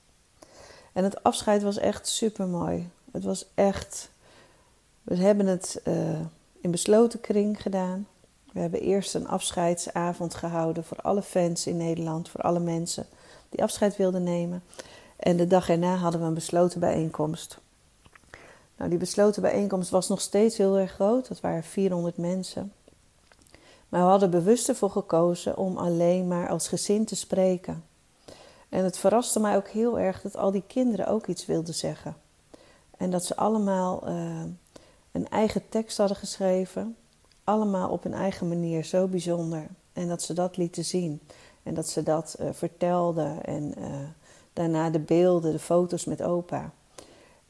En 0.93 1.03
het 1.03 1.23
afscheid 1.23 1.63
was 1.63 1.77
echt 1.77 2.07
super 2.07 2.47
mooi. 2.47 2.89
Het 3.11 3.23
was 3.23 3.45
echt. 3.55 4.11
We 5.01 5.15
hebben 5.15 5.45
het 5.45 5.81
uh, 5.87 6.19
in 6.61 6.71
besloten 6.71 7.21
kring 7.21 7.61
gedaan. 7.61 8.07
We 8.53 8.59
hebben 8.59 8.81
eerst 8.81 9.13
een 9.13 9.27
afscheidsavond 9.27 10.35
gehouden 10.35 10.83
voor 10.83 10.97
alle 10.97 11.21
fans 11.21 11.67
in 11.67 11.77
Nederland, 11.77 12.29
voor 12.29 12.41
alle 12.41 12.59
mensen 12.59 13.05
die 13.49 13.63
afscheid 13.63 13.97
wilden 13.97 14.23
nemen. 14.23 14.63
En 15.15 15.37
de 15.37 15.47
dag 15.47 15.69
erna 15.69 15.95
hadden 15.95 16.21
we 16.21 16.27
een 16.27 16.33
besloten 16.33 16.79
bijeenkomst. 16.79 17.59
Nou, 18.81 18.93
die 18.93 19.01
besloten 19.01 19.41
bijeenkomst 19.41 19.89
was 19.89 20.07
nog 20.07 20.21
steeds 20.21 20.57
heel 20.57 20.77
erg 20.77 20.91
groot. 20.91 21.27
Dat 21.27 21.39
waren 21.39 21.63
400 21.63 22.17
mensen. 22.17 22.73
Maar 23.89 24.01
we 24.01 24.09
hadden 24.09 24.29
bewust 24.29 24.69
ervoor 24.69 24.89
gekozen 24.89 25.57
om 25.57 25.77
alleen 25.77 26.27
maar 26.27 26.49
als 26.49 26.67
gezin 26.67 27.05
te 27.05 27.15
spreken. 27.15 27.83
En 28.69 28.83
het 28.83 28.97
verraste 28.97 29.39
mij 29.39 29.55
ook 29.55 29.67
heel 29.67 29.99
erg 29.99 30.21
dat 30.21 30.37
al 30.37 30.51
die 30.51 30.63
kinderen 30.67 31.07
ook 31.07 31.27
iets 31.27 31.45
wilden 31.45 31.73
zeggen. 31.73 32.15
En 32.97 33.09
dat 33.09 33.25
ze 33.25 33.35
allemaal 33.35 34.07
uh, 34.07 34.41
een 35.11 35.29
eigen 35.29 35.69
tekst 35.69 35.97
hadden 35.97 36.17
geschreven. 36.17 36.95
Allemaal 37.43 37.89
op 37.89 38.05
een 38.05 38.13
eigen 38.13 38.47
manier, 38.47 38.83
zo 38.83 39.07
bijzonder. 39.07 39.67
En 39.93 40.07
dat 40.07 40.21
ze 40.21 40.33
dat 40.33 40.57
lieten 40.57 40.85
zien. 40.85 41.21
En 41.63 41.73
dat 41.73 41.89
ze 41.89 42.03
dat 42.03 42.35
uh, 42.39 42.49
vertelden. 42.51 43.45
En 43.45 43.73
uh, 43.77 43.85
daarna 44.53 44.89
de 44.89 44.99
beelden, 44.99 45.51
de 45.51 45.59
foto's 45.59 46.05
met 46.05 46.21
opa. 46.21 46.71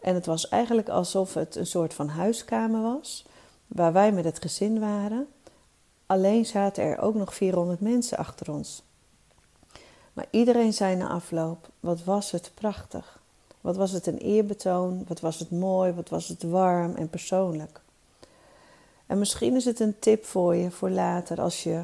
En 0.02 0.16
het 0.16 0.26
was 0.26 0.50
eigenlijk 0.50 0.90
alsof 0.90 1.34
het 1.34 1.56
een 1.56 1.68
soort 1.68 1.94
van 1.94 2.08
huiskamer 2.08 2.82
was, 2.82 3.26
waar 3.68 3.94
wij 3.94 4.12
met 4.12 4.24
het 4.24 4.42
gezin 4.42 4.80
waren. 4.80 5.28
Alleen 6.06 6.46
zaten 6.46 6.84
er 6.84 7.00
ook 7.00 7.16
nog 7.16 7.34
400 7.34 7.80
mensen 7.80 8.18
achter 8.18 8.52
ons. 8.52 8.84
Maar 10.14 10.26
iedereen 10.30 10.74
zei 10.74 10.96
na 10.96 11.10
afloop: 11.10 11.70
wat 11.80 12.04
was 12.04 12.32
het 12.32 12.52
prachtig. 12.54 13.20
Wat 13.62 13.76
was 13.76 13.92
het 13.92 14.08
een 14.08 14.18
eerbetoon, 14.18 15.06
wat 15.08 15.20
was 15.20 15.40
het 15.40 15.52
mooi, 15.52 15.92
wat 15.92 16.10
was 16.10 16.28
het 16.28 16.44
warm 16.44 16.96
en 16.96 17.10
persoonlijk. 17.10 17.82
En 19.06 19.20
misschien 19.20 19.56
is 19.56 19.66
het 19.66 19.80
een 19.80 20.00
tip 20.00 20.26
voor 20.26 20.56
je 20.56 20.72
voor 20.72 20.90
later 20.90 21.42
als 21.42 21.64
je 21.64 21.84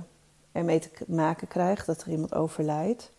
ermee 0.51 0.79
te 0.79 0.89
maken 1.07 1.47
krijgt 1.47 1.85
dat 1.85 2.01
er 2.01 2.09
iemand 2.09 2.33
overlijdt. 2.33 3.11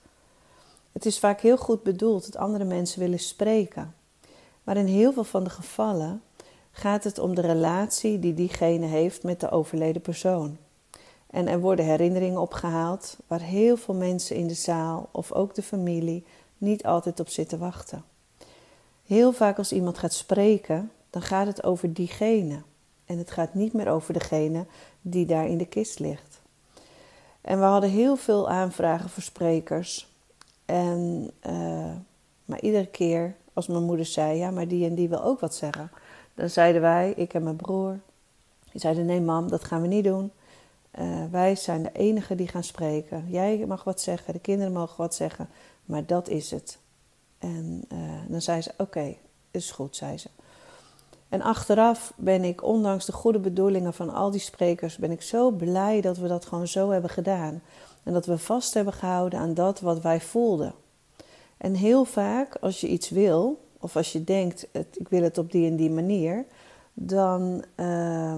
Het 0.92 1.06
is 1.06 1.18
vaak 1.18 1.40
heel 1.40 1.56
goed 1.56 1.82
bedoeld 1.82 2.24
dat 2.24 2.36
andere 2.36 2.64
mensen 2.64 3.00
willen 3.00 3.18
spreken. 3.18 3.94
Maar 4.68 4.76
in 4.76 4.86
heel 4.86 5.12
veel 5.12 5.24
van 5.24 5.44
de 5.44 5.50
gevallen 5.50 6.22
gaat 6.70 7.04
het 7.04 7.18
om 7.18 7.34
de 7.34 7.40
relatie 7.40 8.18
die 8.18 8.34
diegene 8.34 8.86
heeft 8.86 9.22
met 9.22 9.40
de 9.40 9.50
overleden 9.50 10.02
persoon. 10.02 10.56
En 11.30 11.48
er 11.48 11.60
worden 11.60 11.84
herinneringen 11.84 12.40
opgehaald 12.40 13.16
waar 13.26 13.40
heel 13.40 13.76
veel 13.76 13.94
mensen 13.94 14.36
in 14.36 14.46
de 14.46 14.54
zaal 14.54 15.08
of 15.12 15.32
ook 15.32 15.54
de 15.54 15.62
familie 15.62 16.24
niet 16.58 16.84
altijd 16.84 17.20
op 17.20 17.28
zitten 17.28 17.58
wachten. 17.58 18.04
Heel 19.06 19.32
vaak 19.32 19.58
als 19.58 19.72
iemand 19.72 19.98
gaat 19.98 20.12
spreken, 20.12 20.90
dan 21.10 21.22
gaat 21.22 21.46
het 21.46 21.64
over 21.64 21.94
diegene. 21.94 22.62
En 23.04 23.18
het 23.18 23.30
gaat 23.30 23.54
niet 23.54 23.72
meer 23.72 23.88
over 23.88 24.12
degene 24.12 24.66
die 25.00 25.26
daar 25.26 25.46
in 25.46 25.58
de 25.58 25.66
kist 25.66 25.98
ligt. 25.98 26.40
En 27.40 27.58
we 27.58 27.64
hadden 27.64 27.90
heel 27.90 28.16
veel 28.16 28.48
aanvragen 28.48 29.10
voor 29.10 29.22
sprekers. 29.22 30.08
En, 30.64 31.30
uh, 31.46 31.92
maar 32.44 32.60
iedere 32.60 32.86
keer 32.86 33.36
als 33.58 33.66
mijn 33.66 33.82
moeder 33.82 34.06
zei, 34.06 34.38
ja, 34.38 34.50
maar 34.50 34.68
die 34.68 34.86
en 34.86 34.94
die 34.94 35.08
wil 35.08 35.22
ook 35.22 35.40
wat 35.40 35.54
zeggen. 35.54 35.90
Dan 36.34 36.50
zeiden 36.50 36.80
wij, 36.80 37.12
ik 37.16 37.34
en 37.34 37.42
mijn 37.42 37.56
broer, 37.56 37.98
die 38.72 38.80
zeiden, 38.80 39.06
nee 39.06 39.20
mam, 39.20 39.48
dat 39.48 39.64
gaan 39.64 39.82
we 39.82 39.86
niet 39.86 40.04
doen. 40.04 40.32
Uh, 40.98 41.24
wij 41.30 41.56
zijn 41.56 41.82
de 41.82 41.92
enigen 41.92 42.36
die 42.36 42.48
gaan 42.48 42.64
spreken. 42.64 43.24
Jij 43.28 43.64
mag 43.66 43.84
wat 43.84 44.00
zeggen, 44.00 44.32
de 44.32 44.38
kinderen 44.38 44.72
mogen 44.72 44.96
wat 44.96 45.14
zeggen, 45.14 45.48
maar 45.84 46.06
dat 46.06 46.28
is 46.28 46.50
het. 46.50 46.78
En 47.38 47.84
uh, 47.92 47.98
dan 48.28 48.40
zei 48.40 48.60
ze, 48.60 48.70
oké, 48.72 48.82
okay, 48.82 49.18
is 49.50 49.70
goed, 49.70 49.96
zei 49.96 50.18
ze. 50.18 50.28
En 51.28 51.42
achteraf 51.42 52.12
ben 52.16 52.44
ik, 52.44 52.62
ondanks 52.64 53.04
de 53.04 53.12
goede 53.12 53.38
bedoelingen 53.38 53.94
van 53.94 54.14
al 54.14 54.30
die 54.30 54.40
sprekers, 54.40 54.96
ben 54.96 55.10
ik 55.10 55.22
zo 55.22 55.50
blij 55.50 56.00
dat 56.00 56.16
we 56.16 56.28
dat 56.28 56.46
gewoon 56.46 56.68
zo 56.68 56.90
hebben 56.90 57.10
gedaan. 57.10 57.62
En 58.02 58.12
dat 58.12 58.26
we 58.26 58.38
vast 58.38 58.74
hebben 58.74 58.92
gehouden 58.92 59.38
aan 59.38 59.54
dat 59.54 59.80
wat 59.80 60.00
wij 60.00 60.20
voelden. 60.20 60.74
En 61.58 61.74
heel 61.74 62.04
vaak, 62.04 62.56
als 62.60 62.80
je 62.80 62.88
iets 62.88 63.10
wil, 63.10 63.66
of 63.80 63.96
als 63.96 64.12
je 64.12 64.24
denkt, 64.24 64.68
het, 64.72 64.86
ik 64.98 65.08
wil 65.08 65.22
het 65.22 65.38
op 65.38 65.52
die 65.52 65.70
en 65.70 65.76
die 65.76 65.90
manier, 65.90 66.44
dan 66.94 67.64
uh, 67.76 68.36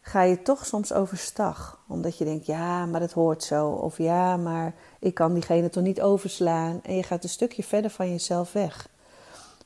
ga 0.00 0.22
je 0.22 0.42
toch 0.42 0.66
soms 0.66 0.92
overstag. 0.92 1.78
Omdat 1.88 2.18
je 2.18 2.24
denkt, 2.24 2.46
ja, 2.46 2.86
maar 2.86 3.00
het 3.00 3.12
hoort 3.12 3.42
zo. 3.42 3.68
Of 3.68 3.98
ja, 3.98 4.36
maar 4.36 4.74
ik 4.98 5.14
kan 5.14 5.34
diegene 5.34 5.68
toch 5.68 5.82
niet 5.82 6.02
overslaan. 6.02 6.80
En 6.82 6.96
je 6.96 7.02
gaat 7.02 7.22
een 7.22 7.28
stukje 7.28 7.62
verder 7.62 7.90
van 7.90 8.10
jezelf 8.10 8.52
weg. 8.52 8.88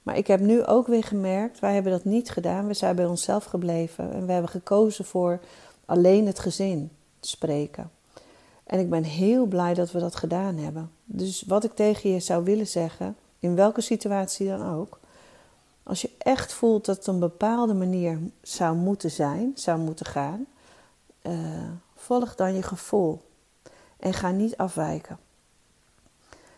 Maar 0.02 0.16
ik 0.16 0.26
heb 0.26 0.40
nu 0.40 0.64
ook 0.64 0.86
weer 0.86 1.04
gemerkt, 1.04 1.58
wij 1.58 1.74
hebben 1.74 1.92
dat 1.92 2.04
niet 2.04 2.30
gedaan. 2.30 2.66
We 2.66 2.74
zijn 2.74 2.96
bij 2.96 3.06
onszelf 3.06 3.44
gebleven. 3.44 4.12
En 4.12 4.26
we 4.26 4.32
hebben 4.32 4.50
gekozen 4.50 5.04
voor 5.04 5.40
alleen 5.84 6.26
het 6.26 6.38
gezin 6.38 6.90
spreken. 7.20 7.90
En 8.68 8.78
ik 8.78 8.90
ben 8.90 9.02
heel 9.02 9.46
blij 9.46 9.74
dat 9.74 9.92
we 9.92 9.98
dat 9.98 10.16
gedaan 10.16 10.56
hebben. 10.56 10.90
Dus 11.04 11.42
wat 11.46 11.64
ik 11.64 11.74
tegen 11.74 12.10
je 12.10 12.20
zou 12.20 12.44
willen 12.44 12.66
zeggen, 12.66 13.16
in 13.38 13.54
welke 13.54 13.80
situatie 13.80 14.46
dan 14.48 14.74
ook, 14.74 15.00
als 15.82 16.02
je 16.02 16.10
echt 16.18 16.52
voelt 16.52 16.84
dat 16.84 16.96
het 16.96 17.06
een 17.06 17.18
bepaalde 17.18 17.74
manier 17.74 18.18
zou 18.42 18.76
moeten 18.76 19.10
zijn, 19.10 19.52
zou 19.54 19.78
moeten 19.78 20.06
gaan, 20.06 20.46
uh, 21.22 21.32
volg 21.94 22.34
dan 22.34 22.54
je 22.54 22.62
gevoel 22.62 23.20
en 23.96 24.14
ga 24.14 24.30
niet 24.30 24.56
afwijken. 24.56 25.18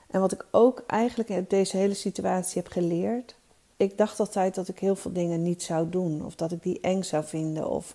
En 0.06 0.20
wat 0.20 0.32
ik 0.32 0.46
ook 0.50 0.82
eigenlijk 0.86 1.28
in 1.28 1.44
deze 1.48 1.76
hele 1.76 1.94
situatie 1.94 2.62
heb 2.62 2.72
geleerd, 2.72 3.34
ik 3.76 3.98
dacht 3.98 4.20
altijd 4.20 4.54
dat 4.54 4.68
ik 4.68 4.78
heel 4.78 4.96
veel 4.96 5.12
dingen 5.12 5.42
niet 5.42 5.62
zou 5.62 5.88
doen, 5.88 6.24
of 6.24 6.34
dat 6.34 6.52
ik 6.52 6.62
die 6.62 6.80
eng 6.80 7.02
zou 7.02 7.24
vinden, 7.24 7.70
of 7.70 7.94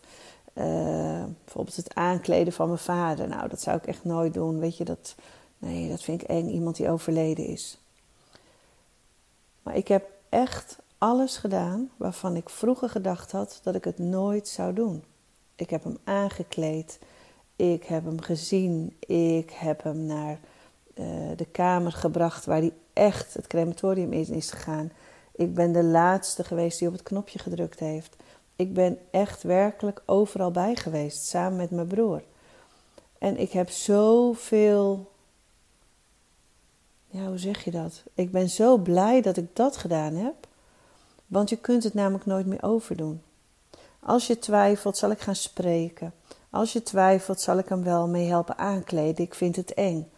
uh, 0.57 1.23
bijvoorbeeld 1.43 1.75
het 1.75 1.95
aankleden 1.95 2.53
van 2.53 2.67
mijn 2.67 2.79
vader. 2.79 3.27
Nou, 3.27 3.49
dat 3.49 3.61
zou 3.61 3.77
ik 3.77 3.85
echt 3.85 4.03
nooit 4.03 4.33
doen. 4.33 4.59
Weet 4.59 4.77
je, 4.77 4.83
dat, 4.83 5.15
nee, 5.57 5.89
dat 5.89 6.01
vind 6.01 6.21
ik 6.21 6.27
eng. 6.27 6.49
Iemand 6.49 6.75
die 6.75 6.89
overleden 6.89 7.45
is. 7.45 7.77
Maar 9.63 9.75
ik 9.75 9.87
heb 9.87 10.09
echt 10.29 10.77
alles 10.97 11.37
gedaan 11.37 11.89
waarvan 11.97 12.35
ik 12.35 12.49
vroeger 12.49 12.89
gedacht 12.89 13.31
had 13.31 13.59
dat 13.63 13.75
ik 13.75 13.83
het 13.83 13.97
nooit 13.97 14.47
zou 14.47 14.73
doen. 14.73 15.03
Ik 15.55 15.69
heb 15.69 15.83
hem 15.83 15.97
aangekleed. 16.03 16.99
Ik 17.55 17.83
heb 17.83 18.05
hem 18.05 18.21
gezien. 18.21 18.95
Ik 19.07 19.51
heb 19.51 19.83
hem 19.83 20.05
naar 20.05 20.39
uh, 20.95 21.05
de 21.35 21.47
kamer 21.51 21.91
gebracht 21.91 22.45
waar 22.45 22.59
hij 22.59 22.73
echt 22.93 23.33
het 23.33 23.47
crematorium 23.47 24.13
in 24.13 24.33
is 24.33 24.51
gegaan. 24.51 24.91
Ik 25.35 25.53
ben 25.53 25.71
de 25.71 25.83
laatste 25.83 26.43
geweest 26.43 26.79
die 26.79 26.87
op 26.87 26.93
het 26.93 27.03
knopje 27.03 27.39
gedrukt 27.39 27.79
heeft. 27.79 28.15
Ik 28.55 28.73
ben 28.73 28.97
echt 29.11 29.43
werkelijk 29.43 30.01
overal 30.05 30.51
bij 30.51 30.75
geweest, 30.75 31.25
samen 31.25 31.57
met 31.57 31.71
mijn 31.71 31.87
broer. 31.87 32.23
En 33.17 33.37
ik 33.37 33.51
heb 33.51 33.69
zoveel. 33.69 35.11
Ja, 37.07 37.27
hoe 37.27 37.37
zeg 37.37 37.63
je 37.63 37.71
dat? 37.71 38.03
Ik 38.13 38.31
ben 38.31 38.49
zo 38.49 38.77
blij 38.77 39.21
dat 39.21 39.37
ik 39.37 39.55
dat 39.55 39.77
gedaan 39.77 40.13
heb. 40.13 40.47
Want 41.27 41.49
je 41.49 41.57
kunt 41.57 41.83
het 41.83 41.93
namelijk 41.93 42.25
nooit 42.25 42.45
meer 42.45 42.63
overdoen. 42.63 43.21
Als 43.99 44.27
je 44.27 44.39
twijfelt, 44.39 44.97
zal 44.97 45.11
ik 45.11 45.19
gaan 45.19 45.35
spreken. 45.35 46.13
Als 46.49 46.73
je 46.73 46.83
twijfelt, 46.83 47.41
zal 47.41 47.57
ik 47.57 47.69
hem 47.69 47.83
wel 47.83 48.07
mee 48.07 48.27
helpen 48.27 48.57
aankleden. 48.57 49.25
Ik 49.25 49.33
vind 49.33 49.55
het 49.55 49.73
eng. 49.73 50.09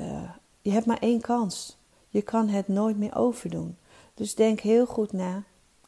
Uh, 0.00 0.30
je 0.60 0.70
hebt 0.70 0.86
maar 0.86 0.98
één 0.98 1.20
kans. 1.20 1.76
Je 2.08 2.22
kan 2.22 2.48
het 2.48 2.68
nooit 2.68 2.98
meer 2.98 3.16
overdoen. 3.16 3.76
Dus 4.14 4.34
denk 4.34 4.60
heel 4.60 4.86
goed 4.86 5.12
na. 5.12 5.42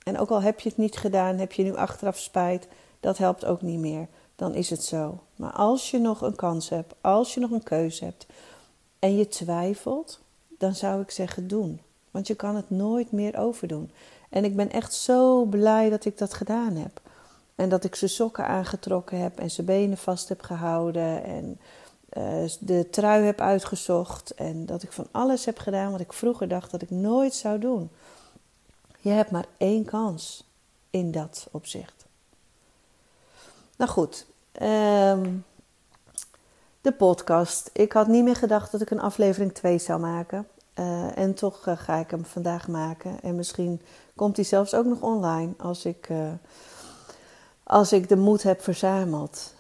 En 0.06 0.18
ook 0.18 0.30
al 0.30 0.42
heb 0.42 0.60
je 0.60 0.68
het 0.68 0.78
niet 0.78 0.96
gedaan, 0.96 1.38
heb 1.38 1.52
je 1.52 1.62
nu 1.62 1.76
achteraf 1.76 2.18
spijt, 2.18 2.68
dat 3.00 3.18
helpt 3.18 3.44
ook 3.44 3.62
niet 3.62 3.78
meer. 3.78 4.06
Dan 4.36 4.54
is 4.54 4.70
het 4.70 4.84
zo. 4.84 5.18
Maar 5.36 5.52
als 5.52 5.90
je 5.90 5.98
nog 5.98 6.20
een 6.20 6.36
kans 6.36 6.68
hebt, 6.68 6.94
als 7.00 7.34
je 7.34 7.40
nog 7.40 7.50
een 7.50 7.62
keuze 7.62 8.04
hebt 8.04 8.26
en 8.98 9.16
je 9.16 9.28
twijfelt, 9.28 10.20
dan 10.58 10.75
zou 10.75 11.00
ik 11.00 11.10
zeggen 11.10 11.48
doen. 11.48 11.80
Want 12.10 12.26
je 12.26 12.34
kan 12.34 12.56
het 12.56 12.70
nooit 12.70 13.12
meer 13.12 13.38
overdoen. 13.38 13.90
En 14.30 14.44
ik 14.44 14.56
ben 14.56 14.70
echt 14.70 14.94
zo 14.94 15.44
blij 15.44 15.90
dat 15.90 16.04
ik 16.04 16.18
dat 16.18 16.34
gedaan 16.34 16.76
heb. 16.76 17.00
En 17.54 17.68
dat 17.68 17.84
ik 17.84 17.94
zijn 17.94 18.10
sokken 18.10 18.46
aangetrokken 18.46 19.18
heb 19.20 19.38
en 19.38 19.50
zijn 19.50 19.66
benen 19.66 19.98
vast 19.98 20.28
heb 20.28 20.42
gehouden. 20.42 21.25
En 21.25 21.60
uh, 22.18 22.50
de 22.60 22.90
trui 22.90 23.25
heb 23.25 23.40
uitgezocht. 23.40 24.34
En 24.34 24.66
dat 24.66 24.82
ik 24.82 24.92
van 24.92 25.06
alles 25.10 25.44
heb 25.44 25.58
gedaan 25.58 25.90
wat 25.90 26.00
ik 26.00 26.12
vroeger 26.12 26.48
dacht 26.48 26.70
dat 26.70 26.82
ik 26.82 26.90
nooit 26.90 27.34
zou 27.34 27.58
doen. 27.58 27.90
Je 29.06 29.12
hebt 29.12 29.30
maar 29.30 29.46
één 29.56 29.84
kans 29.84 30.44
in 30.90 31.10
dat 31.10 31.48
opzicht. 31.50 32.06
Nou 33.76 33.90
goed, 33.90 34.26
um, 34.62 35.44
de 36.80 36.92
podcast. 36.92 37.70
Ik 37.72 37.92
had 37.92 38.06
niet 38.06 38.25
meer 38.25 38.36
gedacht 38.36 38.72
dat 38.72 38.80
ik 38.80 38.90
een 38.90 39.00
aflevering 39.00 39.52
2 39.52 39.78
zou 39.78 40.00
maken. 40.00 40.48
Uh, 40.75 41.18
en 41.18 41.34
toch 41.34 41.66
uh, 41.66 41.76
ga 41.78 41.96
ik 41.96 42.10
hem 42.10 42.25
vandaag 42.25 42.68
maken. 42.68 43.20
En 43.22 43.36
misschien 43.36 43.80
komt 44.14 44.36
hij 44.36 44.44
zelfs 44.44 44.75
ook 44.75 44.86
nog 44.86 45.00
online 45.00 45.52
als 45.58 45.84
ik, 45.84 46.08
uh, 46.08 46.32
als 47.62 47.92
ik 47.92 48.08
de 48.08 48.16
moed 48.16 48.42
heb 48.42 48.62
verzameld. 48.62 49.54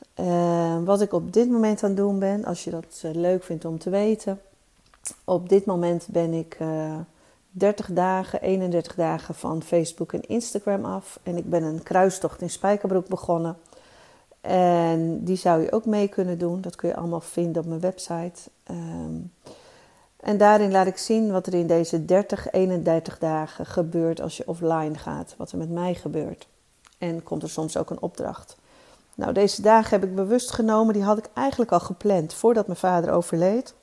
wat 0.84 1.00
ik 1.00 1.12
op 1.12 1.32
dit 1.32 1.50
moment 1.50 1.82
aan 1.82 1.88
het 1.88 1.98
doen 1.98 2.18
ben, 2.18 2.44
als 2.44 2.64
je 2.64 2.70
dat 2.70 3.00
leuk 3.02 3.44
vindt 3.44 3.64
om 3.64 3.78
te 3.78 3.90
weten. 3.90 4.40
Op 5.24 5.48
dit 5.48 5.64
moment 5.64 6.06
ben 6.10 6.32
ik 6.32 6.58
30 7.58 7.92
dagen, 7.92 8.40
31 8.40 8.94
dagen 8.94 9.34
van 9.34 9.62
Facebook 9.62 10.12
en 10.12 10.22
Instagram 10.22 10.84
af. 10.84 11.18
En 11.22 11.36
ik 11.36 11.50
ben 11.50 11.62
een 11.62 11.82
kruistocht 11.82 12.40
in 12.40 12.50
Spijkerbroek 12.50 13.08
begonnen. 13.08 13.56
En 14.40 15.24
die 15.24 15.36
zou 15.36 15.62
je 15.62 15.72
ook 15.72 15.84
mee 15.84 16.08
kunnen 16.08 16.38
doen. 16.38 16.60
Dat 16.60 16.76
kun 16.76 16.88
je 16.88 16.96
allemaal 16.96 17.20
vinden 17.20 17.62
op 17.62 17.68
mijn 17.68 17.80
website. 17.80 18.50
Um, 18.70 19.32
en 20.16 20.38
daarin 20.38 20.70
laat 20.70 20.86
ik 20.86 20.96
zien 20.96 21.32
wat 21.32 21.46
er 21.46 21.54
in 21.54 21.66
deze 21.66 22.04
30, 22.04 22.50
31 22.50 23.18
dagen 23.18 23.66
gebeurt 23.66 24.20
als 24.20 24.36
je 24.36 24.48
offline 24.48 24.94
gaat. 24.94 25.34
Wat 25.36 25.52
er 25.52 25.58
met 25.58 25.70
mij 25.70 25.94
gebeurt. 25.94 26.48
En 26.98 27.22
komt 27.22 27.42
er 27.42 27.50
soms 27.50 27.76
ook 27.76 27.90
een 27.90 28.02
opdracht. 28.02 28.56
Nou, 29.14 29.32
deze 29.32 29.62
dagen 29.62 30.00
heb 30.00 30.08
ik 30.08 30.14
bewust 30.14 30.50
genomen. 30.50 30.94
Die 30.94 31.02
had 31.02 31.18
ik 31.18 31.28
eigenlijk 31.34 31.72
al 31.72 31.80
gepland 31.80 32.34
voordat 32.34 32.66
mijn 32.66 32.78
vader 32.78 33.12
overleed. 33.12 33.74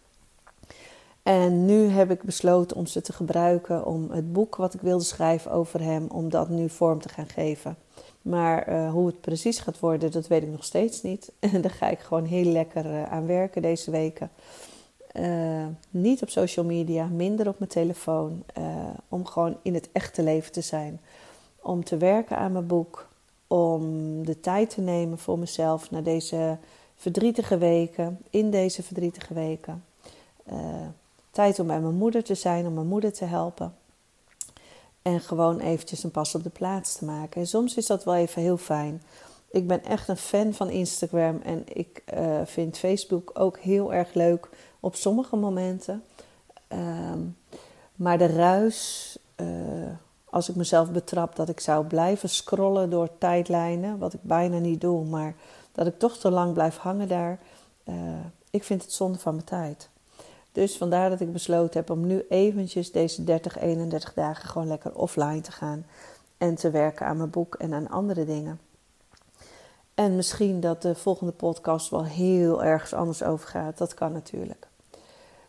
En 1.23 1.65
nu 1.65 1.87
heb 1.87 2.11
ik 2.11 2.23
besloten 2.23 2.77
om 2.77 2.85
ze 2.85 3.01
te 3.01 3.13
gebruiken 3.13 3.85
om 3.85 4.11
het 4.11 4.33
boek 4.33 4.55
wat 4.55 4.73
ik 4.73 4.81
wilde 4.81 5.03
schrijven 5.03 5.51
over 5.51 5.81
hem, 5.81 6.07
om 6.07 6.29
dat 6.29 6.49
nu 6.49 6.69
vorm 6.69 7.01
te 7.01 7.09
gaan 7.09 7.27
geven. 7.27 7.77
Maar 8.21 8.69
uh, 8.69 8.91
hoe 8.91 9.07
het 9.07 9.21
precies 9.21 9.59
gaat 9.59 9.79
worden, 9.79 10.11
dat 10.11 10.27
weet 10.27 10.43
ik 10.43 10.49
nog 10.49 10.63
steeds 10.63 11.01
niet. 11.01 11.31
En 11.39 11.61
daar 11.61 11.71
ga 11.71 11.89
ik 11.89 11.99
gewoon 11.99 12.25
heel 12.25 12.51
lekker 12.51 12.85
uh, 12.85 13.03
aan 13.03 13.25
werken 13.25 13.61
deze 13.61 13.91
weken. 13.91 14.29
Uh, 15.13 15.65
niet 15.89 16.21
op 16.21 16.29
social 16.29 16.65
media, 16.65 17.05
minder 17.05 17.47
op 17.47 17.59
mijn 17.59 17.71
telefoon. 17.71 18.43
om 19.09 19.25
gewoon 19.25 19.57
in 19.61 19.73
het 19.73 19.89
echte 19.91 20.23
leven 20.23 20.51
te 20.51 20.61
zijn. 20.61 20.99
Om 21.61 21.83
te 21.83 21.97
werken 21.97 22.37
aan 22.37 22.51
mijn 22.51 22.67
boek. 22.67 23.07
Om 23.47 23.81
de 24.25 24.39
tijd 24.39 24.69
te 24.69 24.81
nemen 24.81 25.17
voor 25.17 25.39
mezelf 25.39 25.91
na 25.91 26.01
deze 26.01 26.57
verdrietige 26.95 27.57
weken. 27.57 28.19
In 28.29 28.51
deze 28.51 28.83
verdrietige 28.83 29.33
weken. 29.33 29.83
Tijd 31.33 31.59
om 31.59 31.67
bij 31.67 31.79
mijn 31.79 31.95
moeder 31.95 32.23
te 32.23 32.35
zijn, 32.35 32.65
om 32.65 32.73
mijn 32.73 32.87
moeder 32.87 33.13
te 33.13 33.25
helpen. 33.25 33.75
En 35.01 35.19
gewoon 35.19 35.59
eventjes 35.59 36.03
een 36.03 36.11
pas 36.11 36.35
op 36.35 36.43
de 36.43 36.49
plaats 36.49 36.95
te 36.97 37.05
maken. 37.05 37.41
En 37.41 37.47
soms 37.47 37.77
is 37.77 37.85
dat 37.85 38.03
wel 38.03 38.15
even 38.15 38.41
heel 38.41 38.57
fijn. 38.57 39.01
Ik 39.51 39.67
ben 39.67 39.83
echt 39.83 40.07
een 40.07 40.17
fan 40.17 40.53
van 40.53 40.69
Instagram 40.69 41.41
en 41.43 41.63
ik 41.67 42.03
uh, 42.13 42.41
vind 42.45 42.77
Facebook 42.77 43.31
ook 43.33 43.57
heel 43.57 43.93
erg 43.93 44.13
leuk 44.13 44.49
op 44.79 44.95
sommige 44.95 45.35
momenten. 45.35 46.03
Um, 46.69 47.37
maar 47.95 48.17
de 48.17 48.25
ruis, 48.25 49.17
uh, 49.35 49.47
als 50.29 50.49
ik 50.49 50.55
mezelf 50.55 50.91
betrap 50.91 51.35
dat 51.35 51.49
ik 51.49 51.59
zou 51.59 51.85
blijven 51.85 52.29
scrollen 52.29 52.89
door 52.89 53.09
tijdlijnen, 53.17 53.97
wat 53.97 54.13
ik 54.13 54.23
bijna 54.23 54.57
niet 54.57 54.81
doe, 54.81 55.05
maar 55.05 55.35
dat 55.71 55.87
ik 55.87 55.99
toch 55.99 56.17
te 56.17 56.31
lang 56.31 56.53
blijf 56.53 56.77
hangen 56.77 57.07
daar, 57.07 57.39
uh, 57.85 57.95
ik 58.49 58.63
vind 58.63 58.81
het 58.81 58.93
zonde 58.93 59.19
van 59.19 59.33
mijn 59.33 59.45
tijd. 59.45 59.89
Dus 60.53 60.77
vandaar 60.77 61.09
dat 61.09 61.19
ik 61.19 61.33
besloten 61.33 61.79
heb 61.79 61.89
om 61.89 62.07
nu 62.07 62.25
eventjes 62.29 62.91
deze 62.91 63.23
30, 63.23 63.59
31 63.59 64.13
dagen 64.13 64.49
gewoon 64.49 64.67
lekker 64.67 64.95
offline 64.95 65.41
te 65.41 65.51
gaan. 65.51 65.85
En 66.37 66.55
te 66.55 66.69
werken 66.69 67.05
aan 67.05 67.17
mijn 67.17 67.29
boek 67.29 67.55
en 67.55 67.73
aan 67.73 67.89
andere 67.89 68.25
dingen. 68.25 68.59
En 69.93 70.15
misschien 70.15 70.59
dat 70.59 70.81
de 70.81 70.95
volgende 70.95 71.31
podcast 71.31 71.89
wel 71.89 72.05
heel 72.05 72.63
ergens 72.63 72.93
anders 72.93 73.23
over 73.23 73.47
gaat. 73.47 73.77
Dat 73.77 73.93
kan 73.93 74.11
natuurlijk. 74.11 74.67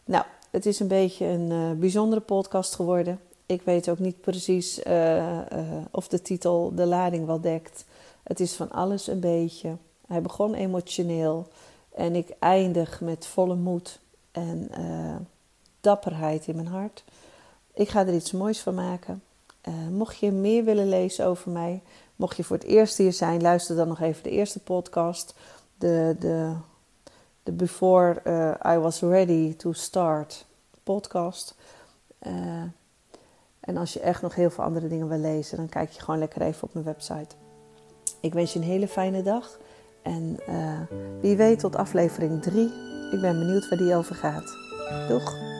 Nou, 0.04 0.24
het 0.50 0.66
is 0.66 0.80
een 0.80 0.88
beetje 0.88 1.26
een 1.26 1.50
uh, 1.50 1.70
bijzondere 1.72 2.20
podcast 2.20 2.74
geworden. 2.74 3.20
Ik 3.46 3.62
weet 3.62 3.88
ook 3.88 3.98
niet 3.98 4.20
precies 4.20 4.78
uh, 4.78 5.16
uh, 5.16 5.38
of 5.90 6.08
de 6.08 6.22
titel 6.22 6.74
de 6.74 6.86
lading 6.86 7.26
wel 7.26 7.40
dekt. 7.40 7.84
Het 8.22 8.40
is 8.40 8.52
van 8.52 8.70
alles 8.70 9.06
een 9.06 9.20
beetje. 9.20 9.76
Hij 10.06 10.22
begon 10.22 10.54
emotioneel 10.54 11.48
en 11.94 12.14
ik 12.14 12.28
eindig 12.38 13.00
met 13.00 13.26
volle 13.26 13.54
moed 13.54 13.98
en 14.34 14.68
uh, 14.78 15.16
dapperheid 15.80 16.46
in 16.46 16.56
mijn 16.56 16.66
hart. 16.66 17.04
Ik 17.72 17.88
ga 17.88 18.00
er 18.00 18.14
iets 18.14 18.32
moois 18.32 18.60
van 18.60 18.74
maken. 18.74 19.22
Uh, 19.68 19.74
mocht 19.90 20.18
je 20.18 20.32
meer 20.32 20.64
willen 20.64 20.88
lezen 20.88 21.26
over 21.26 21.50
mij, 21.50 21.82
mocht 22.16 22.36
je 22.36 22.44
voor 22.44 22.56
het 22.56 22.66
eerst 22.66 22.98
hier 22.98 23.12
zijn, 23.12 23.42
luister 23.42 23.76
dan 23.76 23.88
nog 23.88 24.00
even 24.00 24.22
de 24.22 24.30
eerste 24.30 24.60
podcast. 24.60 25.34
De, 25.78 26.16
de, 26.18 26.52
de 27.42 27.52
Before 27.52 28.20
uh, 28.24 28.74
I 28.74 28.78
Was 28.78 29.00
Ready 29.00 29.56
to 29.56 29.72
Start 29.72 30.46
podcast. 30.82 31.54
en 33.60 33.76
als 33.76 33.92
je 33.92 34.00
echt 34.00 34.22
nog 34.22 34.34
heel 34.34 34.50
veel 34.50 34.64
andere 34.64 34.88
dingen 34.88 35.08
wil 35.08 35.18
lezen, 35.18 35.56
dan 35.56 35.68
kijk 35.68 35.90
je 35.90 36.00
gewoon 36.00 36.18
lekker 36.18 36.42
even 36.42 36.62
op 36.62 36.74
mijn 36.74 36.84
website. 36.84 37.34
Ik 38.20 38.32
wens 38.32 38.52
je 38.52 38.58
een 38.58 38.64
hele 38.64 38.88
fijne 38.88 39.22
dag. 39.22 39.58
En 40.02 40.38
wie 41.20 41.36
weet 41.36 41.58
tot 41.58 41.76
aflevering 41.76 42.42
3 42.42 42.93
ik 43.14 43.20
ben 43.20 43.38
benieuwd 43.38 43.68
waar 43.68 43.78
die 43.78 43.96
over 43.96 44.14
gaat. 44.14 44.56
Doeg! 45.08 45.53